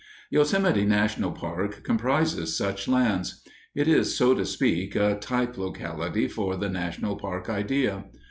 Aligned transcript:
__Yosemite 0.35 0.83
National 0.83 1.31
Park 1.31 1.83
comprises 1.83 2.57
such 2.57 2.87
lands. 2.87 3.43
It 3.75 3.87
is, 3.87 4.17
so 4.17 4.33
to 4.33 4.47
speak, 4.47 4.95
a 4.95 5.19
type 5.19 5.59
locality 5.59 6.27
for 6.27 6.55
the 6.57 6.69
national 6.69 7.17
park 7.17 7.51
idea. 7.51 8.05